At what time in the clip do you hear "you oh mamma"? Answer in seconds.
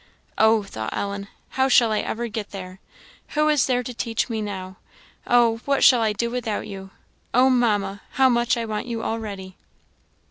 6.67-8.01